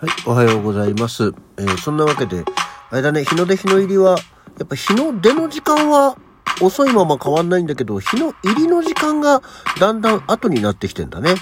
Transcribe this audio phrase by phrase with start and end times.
[0.00, 1.34] はい、おはようございます。
[1.58, 2.42] えーそんなわけで、
[2.90, 4.16] あれだね、日の出日の入りは、
[4.58, 6.16] やっぱ日の出の時間は
[6.62, 9.42] 遅いまま変わんないんだけど、日の入りの時間が
[9.78, 11.34] だんだん後になってきてんだね。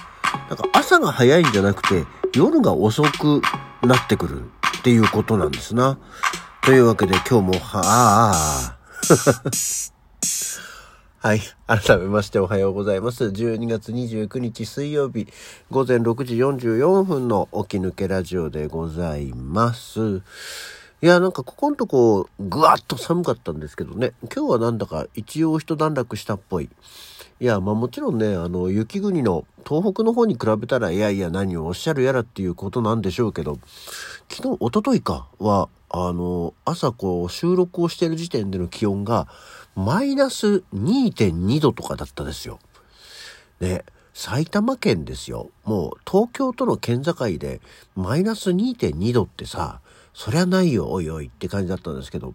[0.48, 2.04] なんか朝が早いんじゃなくて、
[2.34, 3.42] 夜が遅く
[3.82, 4.42] なってくる
[4.78, 5.96] っていうことなんですな。
[6.62, 8.76] というわけで今日も、はあ
[11.20, 11.40] はい。
[11.66, 13.24] 改めましておはようございます。
[13.24, 15.26] 12月29日水曜日
[15.68, 20.22] 午前6時44分の起き抜けラジオでございます。
[21.02, 24.12] いや、なんかここのとこぐわっと寒かったんですけどね。
[24.32, 26.70] 今日はなんだか一応一段落したっぽい。
[27.40, 33.58] いや、まあもちろんね、あの、雪国の東北の方に比べたら、いやいや何をおっしゃるやらっていうことなんでしょうけど、
[34.28, 39.28] 昨日、一昨日かは、あの、朝こう収録をしてる時点での気温が、
[39.76, 42.58] マイナス2.2度とかだったですよ。
[43.60, 45.50] ね、埼玉県ですよ。
[45.64, 47.60] もう東京との県境で
[47.94, 49.80] マイナス2.2度ってさ、
[50.12, 52.34] そりゃないよ、おいおいって感じだったんですけど、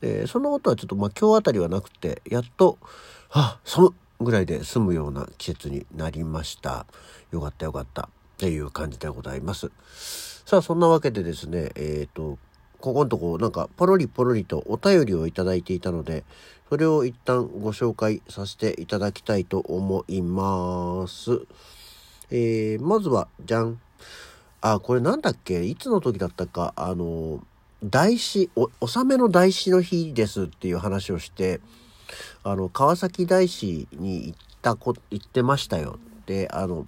[0.00, 2.78] えーそのことはちょっとまあ今日あたりはなくて、やっと、
[3.28, 6.86] あ、寒っぐらいで済むような季節になりました。
[7.30, 8.02] よかったよかった。
[8.02, 9.70] っていう感じでございます。
[10.46, 12.38] さあ、そんなわけでですね、えっ、と、
[12.80, 16.24] ここのとこなんかポロリポロリとお便りをいただいていたので、
[16.70, 21.42] それを一旦ご紹介させていただきたいと思います。
[22.30, 23.80] えー、まずは、じゃん。
[24.62, 25.64] あ、これなんだっけ？
[25.64, 27.42] いつの時だったか、あの、
[27.82, 31.60] 大師、お、納めの大師の日ですっていう話をして、
[32.42, 35.98] あの、川崎大師に行ったこ、行ってましたよ。
[36.26, 36.86] で、あの、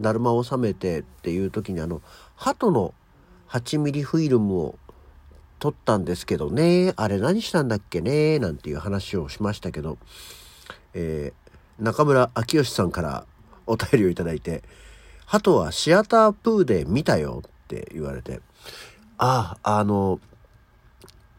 [0.00, 2.02] だるまを収めてっていう時にあの、
[2.36, 2.94] 鳩の
[3.48, 4.78] 8ミリフィルムを
[5.58, 9.98] 撮ったんですけどね、あれ何したんだっけね、なんていう話をしましたけど、
[10.94, 11.44] えー
[11.78, 13.26] 中村明義さんから
[13.66, 14.62] お便りをいただいて、
[15.26, 18.40] 鳩はシアタープーで見たよって言われて、
[19.18, 20.20] ああ、あの、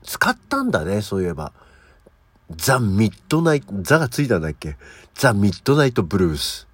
[0.03, 1.53] 使ったんだね、そういえば。
[2.51, 4.77] ザ・ミッドナイト、ザがついたんだっけ？
[5.15, 6.67] ザ・ミッドナイト・ブルース。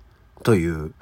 [0.44, 0.94] という、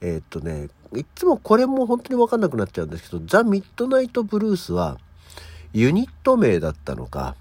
[0.00, 4.98] えーっとね、いつもこれも本当にわかんなくなっちゃうんですけど、ザ・ミッドナイト・ブルースは、
[5.72, 7.36] ユニット名だったのか、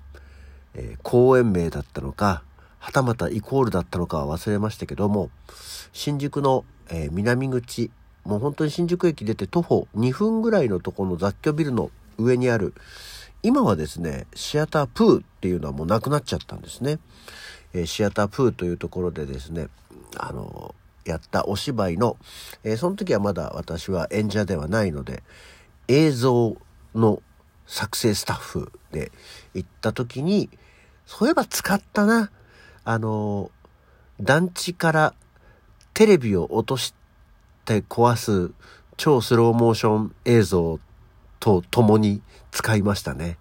[0.74, 2.44] えー公演名だったのか、
[2.80, 5.30] はたまたイコールだったのかは忘れましたけども、
[5.94, 7.92] 新宿の、えー南口、
[8.26, 12.74] もう本当に新宿駅出て徒歩2分ぐらいのところの雑居ビルの上にある、
[13.46, 16.98] 今はですね、シアタープーっていうのはもうなくなっちゃったんですね。
[17.76, 19.68] えーシアタープーというところでですね、
[20.18, 20.74] あの
[21.06, 22.18] やったお芝居の、
[22.64, 25.22] えーその時はまだ私は演者ではないので、
[25.88, 26.58] 映像
[26.96, 27.22] の
[27.68, 29.12] 作成スタッフで
[29.54, 30.50] 行った時に、
[31.06, 32.32] そういえば使ったな。
[32.84, 33.52] あの、
[34.20, 35.14] 団地から
[35.94, 36.96] テレビを落とし
[37.66, 38.52] て壊す
[38.98, 40.80] 超スローモーション映像
[41.46, 43.38] と共に使いましたね。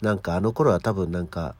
[0.00, 1.54] なんかあの頃は多分なんか、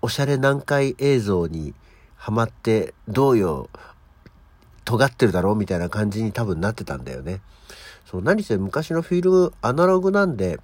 [0.00, 1.74] おしゃれ南海映像に
[2.16, 3.68] ハマって、どうよ、
[4.86, 7.42] 尖ってるだろうみたいな感じに多分なってたんだよね。
[8.06, 10.58] そう、何せ昔のフィルムアナログなんで、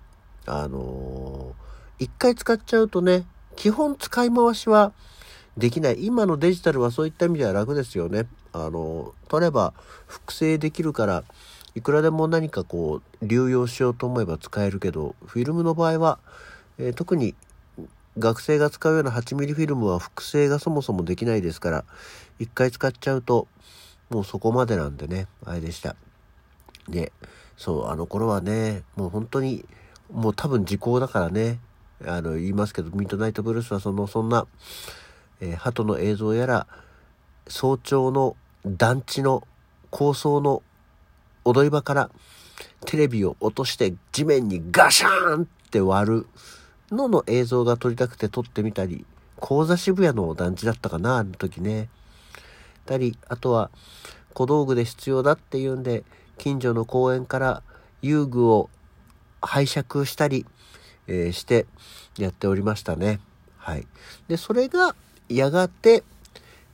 [0.46, 4.92] あのー一回使っちゃうとね、基本使い回しは
[5.58, 6.06] できない。
[6.06, 8.26] 今のデジタルはそういった意味では楽ですよね。
[8.54, 9.74] あのー取れば
[10.06, 11.24] 複製できるから、
[11.74, 16.18] いくらでも何かこう、流用しようと思えば使えるけど、フィルムの場合は、
[16.78, 17.34] えー特に
[18.18, 21.84] 学生が使うような 8mm フィルムは複製がそもそもできないですから、
[22.38, 23.46] 一回使っちゃうと、
[24.10, 25.94] もうそこまでなんでね、あれでした。
[26.88, 27.12] で、
[27.56, 29.64] そう、あの頃はね、もう本当に、
[30.12, 31.60] もう多分時効だからね、
[32.04, 34.46] あの、言いますけど、ミッドナイトブルースはその、そんな、
[35.40, 36.66] えー鳩の映像やら、
[37.46, 38.36] 早朝の
[38.66, 39.46] 団地の
[39.90, 40.62] 高層の
[41.48, 42.10] 踊り場から
[42.84, 46.26] テレビを落として地面にガシャーンって割る
[46.90, 49.04] のの映像が撮りたくて撮ってみたり、
[49.36, 51.88] 高座渋谷の団地だったかな、あの時ね。
[52.86, 53.70] たり、あとは
[54.34, 56.04] 小道具で必要だっていうんで、
[56.38, 57.62] 近所の公園から
[58.02, 58.70] 遊具を
[59.42, 60.46] 拝借したり、
[61.06, 61.66] えーして
[62.18, 63.20] やっておりましたね。
[63.58, 63.86] はい。
[64.28, 64.94] で、それが
[65.28, 66.04] やがて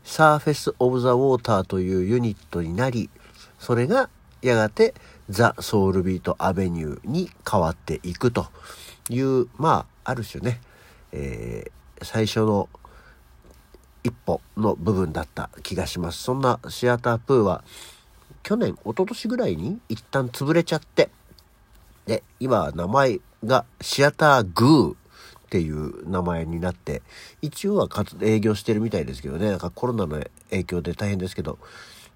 [0.04, 3.10] サーフェス・オブ・ザ・ウォーターというユニットになり、
[3.58, 4.10] それが
[4.46, 4.94] やがて
[5.28, 8.46] ザ・ソウルビート・アベニューに変わっていくと
[9.08, 10.60] いう、まあ、ある種ね、
[11.12, 12.68] えー最初の
[14.02, 16.22] 一歩の部分だった気がします。
[16.22, 17.64] そんなシアタープーは
[18.42, 21.08] 去年、一昨年ぐらいに一旦潰れちゃって、
[22.06, 24.96] で、今名前がシアターグーっ
[25.48, 27.00] ていう名前になって、
[27.40, 27.88] 一応は
[28.20, 31.58] 営業してるみたいですけどね、なんかコロナの影響で大変ですけど、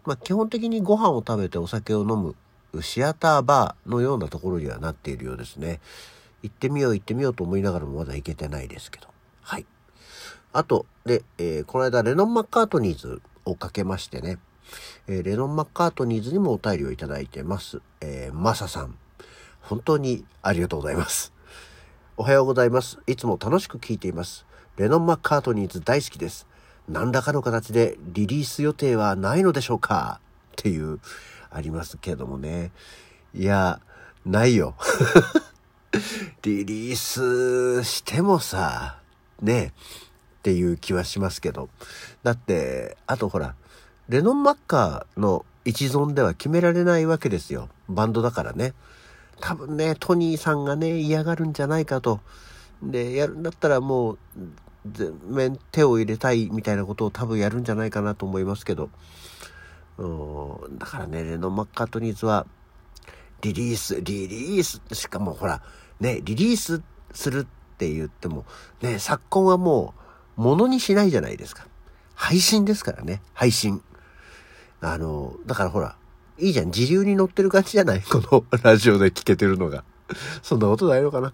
[0.05, 2.35] まあ基本的にご飯を食べてお酒を飲む
[2.83, 5.81] シアターバーのようなところにはなっているようですね。
[6.43, 9.09] 行ってみよう行ってみようと思いながらもまだ行けてないですけど。
[9.43, 9.67] はい。
[10.53, 14.39] あと、で、えー、この間レノン・マッカートニーズをかけましてね、
[15.06, 17.81] えー、レノン・マッカートニーズにもお便りをいただいてます。
[18.00, 18.97] えー、マサさん。
[19.62, 21.33] 本当にありがとうございます。
[22.17, 22.99] おはようございます。
[23.06, 24.47] いつも楽しく聞いています。
[24.77, 26.48] レノン・マッカートニーズ大好きです。
[26.88, 30.20] 何らかの形でリリース予定はないのでしょうか？
[30.52, 31.00] っていう、
[31.50, 32.73] ありますけどもね。
[33.35, 33.81] いや、
[34.25, 34.75] ないよ。
[36.43, 38.99] リリースしてもさ、
[39.40, 39.73] ね、
[40.38, 41.69] っていう気はしますけど。
[42.23, 43.55] だって、あとほら、
[44.08, 47.69] レノン・マッカーの一存では決められないわけですよ。
[47.88, 48.75] バンドだからね。
[49.40, 52.20] 多分ね、トニーさんがね、嫌がるんじゃないかと。
[52.82, 54.19] で、やるんだったらもう、
[54.93, 58.90] 全面手を入れたいみたいなことを多分やるんじゃないかなと思いますけど。
[59.99, 62.46] うん、だからね、レノン・マッカートニーズは、
[63.43, 65.62] リリース、リリース、しかもほら、
[66.00, 66.82] ね、リリース
[67.12, 67.46] するっ
[67.79, 68.44] て言っても、
[68.81, 69.94] ね、昨今はも
[70.37, 71.67] う、ものにしないじゃないですか。
[72.14, 73.82] 配信ですからね、配信。
[74.81, 75.96] あの、だからほら、
[76.38, 78.02] いいじゃん、自流に乗ってる感じじゃない？
[78.06, 79.82] このラジオで聞けてるのが。
[80.43, 81.32] そんなことないのかな？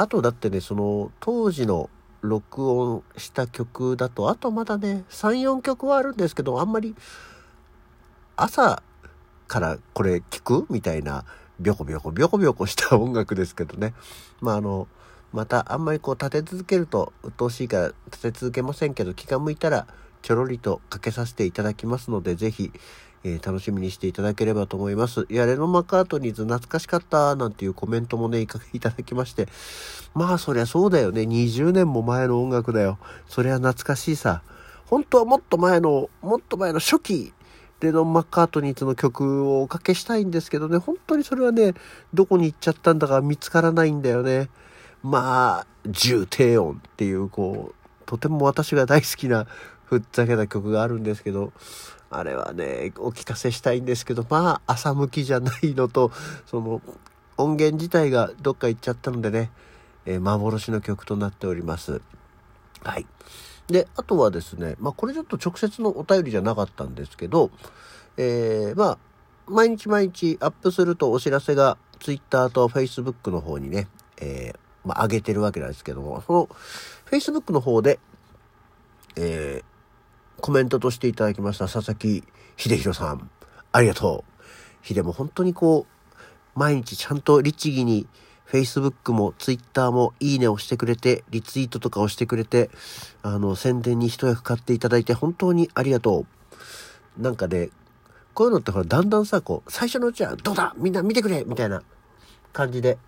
[0.00, 1.88] あとだってね、その、当時の
[2.24, 6.96] 録音した曲だと、あとまだね、3、4曲はあるんですけど、あんまり、
[8.36, 8.82] 朝
[9.46, 11.24] からこれ聞くみたいな、
[11.60, 13.94] ビョコビョコ、ビョコビョコした音楽ですけどね。
[14.40, 14.88] まああの、
[15.32, 19.86] またあんまりこう立て続けると鬱陶しいから立て続けませんけど、気が向いたら
[20.22, 22.72] ちょろりとかけさせていただきますので、ぜひ、
[23.24, 25.26] えー、楽しみにしていただければと思います。
[25.30, 28.40] いや、レノン・マーカートニーズ懐かしかったなんていうコメントもね、
[28.74, 29.48] いただきまして。
[30.14, 31.22] まあ、そりゃそうだよね。
[31.22, 32.98] 20年も前の音楽だよ。
[33.26, 34.42] そりゃ懐かしいさ。
[34.86, 37.32] 本当はもっと前の、もっと前の初期、
[37.80, 41.74] レノン・マッカートニーズの曲をおかけしたいんですけどね、本当にそれはね、
[42.12, 44.50] どこに行っちゃったんだか見つからないんだよね。
[45.02, 47.74] まあ、重低音っていう、こう、
[48.06, 49.46] とても私が大好きな
[49.84, 51.52] ふっざけた曲があるんですけど、
[52.10, 56.12] あれはね、お聞かせしたいんですけど、まあ、朝向きじゃないのと、
[56.46, 56.80] その、
[57.36, 59.50] 音源自体がどっか行っちゃったのでね、
[60.06, 62.00] えー、幻の曲となっております。
[62.82, 63.06] はい。
[63.66, 67.50] で、あとはですね、まあ、これちょっと直接のお便りじゃなかったんですけど、
[68.16, 68.98] えー、まあ、
[69.46, 73.88] 毎日毎日アップするとお知らせが Twitter と Facebook の方にね、
[74.18, 76.48] えー、まあ、上げてるわけなんですけども、その
[77.10, 77.98] Facebook の方で、
[79.16, 79.73] えー、
[80.44, 82.22] コメントとしていただきました佐々木
[82.58, 83.30] 秀弘さん。
[83.72, 84.86] ありがとう。
[84.86, 86.18] 秀も本当にこう、
[86.54, 88.06] 毎日ちゃんと律儀に
[88.46, 92.68] Facebook も Twitter もいいねをしてくれて、リツイートとかをしてくれて、
[93.22, 96.26] あの、宣伝に一役買っていただいて本当にありがと
[97.18, 97.22] う。
[97.22, 97.70] なんかね、
[98.34, 101.82] こういうのってほら、だんだんさ、こう、最初のうちはどうだみんな見てくれみたいな
[102.52, 102.98] 感じで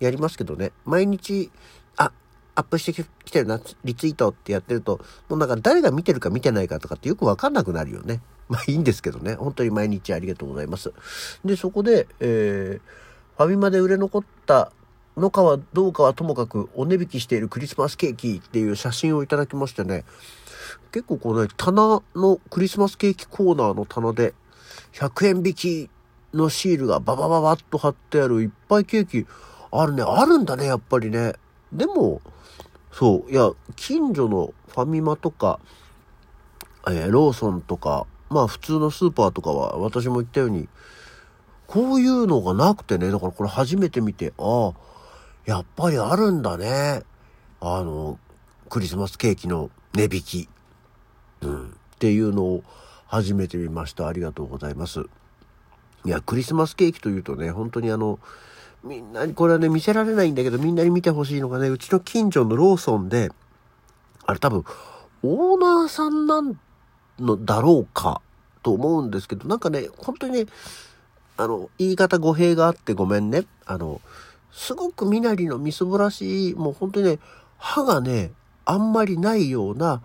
[0.00, 1.52] やりますけどね、毎日、
[1.96, 2.10] あ、
[2.60, 8.20] アップしてきてるな、リツイートってやってると、もうなんか誰が見てるか見てないかとかってよくわかんなくなるよね。
[8.48, 9.34] まあいいんですけどね。
[9.34, 10.92] 本当に毎日ありがとうございます。
[11.44, 14.72] で、そこで、えー、ファミマで売れ残った
[15.16, 20.04] のかはどうかはともかくお値引きしているクリスマスケーキっていう写真をいただきましてね、
[20.92, 24.34] 結構こうね、棚のクリスマスケーキコーナーの棚で
[24.92, 25.90] 100円引き
[26.34, 29.26] のシールがババババッと貼ってあるいっぱいケーキ
[29.72, 30.02] あるね。
[30.02, 31.34] あるんだね、やっぱりね。
[31.72, 32.20] でも、
[32.92, 35.60] そう、いや、近所のファミマとか、
[36.86, 40.68] えー、ローソンとか、まあ普通のスーパーとかは私も言ったように、
[41.66, 44.72] こういうのがなくてね、だからこれ初めて見て、ああ、
[45.46, 47.02] やっぱりあるんだね。
[47.60, 48.18] あの、
[48.68, 50.48] クリスマスケーキの値引き。
[51.42, 51.68] うん。
[51.68, 52.64] っていうのを
[53.06, 54.08] 初めて見ました。
[54.08, 55.04] ありがとうございます。
[56.04, 58.18] いや、クリスマスケーキというとね、本当にあの、
[58.82, 63.30] みんなに、これはね、見せられないんだけど、みんなに見てほしいのがね、うちの近所のローソンで、
[64.26, 64.64] あれ多分、
[65.22, 66.58] オーナーさんなん
[67.18, 68.22] のだろうか、
[68.62, 70.46] と思うんですけど、なんかね、本当にね、
[71.36, 73.44] あの、言い方語弊があってごめんね。
[73.66, 74.00] あの、
[74.52, 77.18] すごく身なりのみすぼらしい、もう本当にね、
[77.58, 78.32] 歯がね、
[78.64, 80.02] あんまりないような、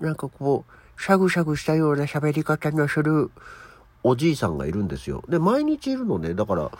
[0.00, 3.30] なんかこう、しゃぐしゃぐしたような喋り方のする
[4.02, 5.22] おじいさんがいるんですよ。
[5.28, 6.34] で、毎日いるのね。
[6.34, 6.70] だから、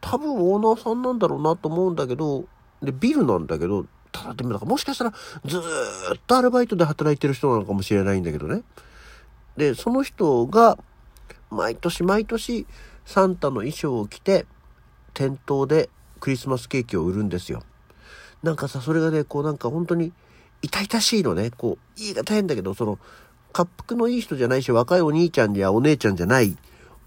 [0.00, 2.44] 多分オーナーさんなんだろうなと思うんだけど、
[2.82, 5.12] で、ビルなんだけど、ただでもだかもしかしたら
[5.44, 5.62] ずっ
[6.26, 8.62] とアルバイトで働いてる人なのかもしれないんだけどね。
[9.56, 10.78] で、その人が
[11.50, 12.66] 毎年毎年
[13.04, 14.46] サンタの衣装を着て
[15.14, 17.62] 店頭でクリスマスケーキを売るんですよ。
[18.42, 20.12] なんかさ、それがね、こうなんか本当に
[20.62, 21.50] 痛々しいのね。
[21.50, 22.98] こう、言い方変だけど、その、
[23.56, 26.56] 滑腹のいい人じゃないし、若いお兄ちゃんやお姉ちゃんじゃない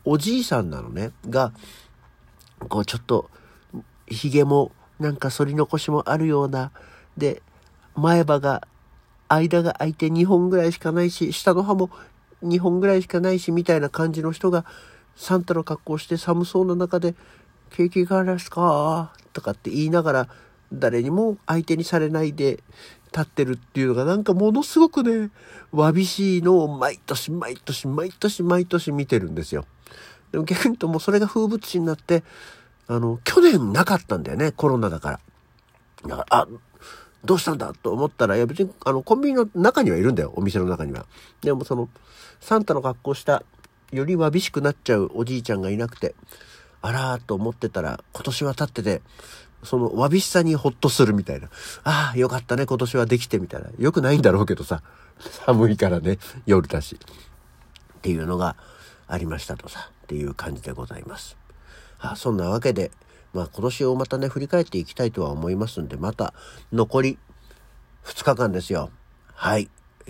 [0.05, 1.11] おじいさんなのね。
[1.29, 1.53] が、
[2.67, 3.29] こうちょっと、
[4.07, 6.71] 髭もなんか反り残しもあるような、
[7.17, 7.41] で、
[7.95, 8.67] 前歯が、
[9.27, 11.89] 間が空いて2本ぐらいしかないし、下の歯も
[12.43, 14.65] 2本ぐらいしかないし、みたいな感じの人が、
[15.15, 17.15] サンタの格好して寒そうな中で、
[17.69, 19.13] ケーキがですか？
[19.33, 20.27] とかって言いながら、
[20.71, 22.63] 誰にも相手にされないで
[23.11, 25.29] 立ってるっていうのがなんかものすごくね、
[25.71, 29.65] わびしいのを毎年毎年毎年毎年見てるんですよ。
[30.31, 32.23] でも逆に言うともうそれが風物詩になって、
[32.87, 35.19] あの、去年なかったんだよね、コロナだから。
[36.07, 36.47] だから、あ、
[37.23, 41.05] どうしたんだと思ったら、いや別に、あの、コンビニの中にはいるんだよ、お店の中には。
[41.41, 41.89] でもその、
[42.39, 43.43] サンタの格好した、
[43.91, 46.15] よりわびしくなっちゃうおじいちゃんがいなくて、
[46.81, 49.01] あらーと思ってたら、今年は経ってて、
[49.63, 51.49] そのわびしさにほっとするみたいな。
[51.83, 53.69] ああ、よかったね、今年はできてみたいな。
[53.77, 54.81] よくないんだろうけどさ。
[55.45, 56.97] 寒いからね、夜だし。
[56.97, 58.55] っていうのが
[59.09, 61.35] ありましたとさ、っていう感じでございます。
[61.99, 62.91] あそんなわけで、
[63.33, 66.33] まあ今年をまたね、振り返っていきたいとは思いますんで、また
[66.71, 67.17] 残り
[68.05, 68.91] 2日間ですよ。
[69.33, 69.69] はい。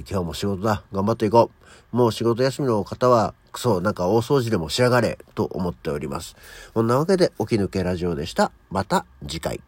[0.10, 0.84] 今日も仕事だ。
[0.92, 1.50] 頑張っていこ
[1.94, 1.96] う。
[1.96, 6.36] もう仕事休みの方は、クソ、なんか大掃除でも仕上がれ、と思っております。
[6.74, 8.52] こんなわけで、起き抜けラジオでした。
[8.70, 9.62] また次回。